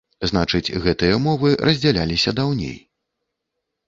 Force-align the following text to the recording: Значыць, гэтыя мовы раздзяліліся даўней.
Значыць, 0.29 0.77
гэтыя 0.85 1.19
мовы 1.25 1.51
раздзяліліся 1.67 2.33
даўней. 2.39 2.73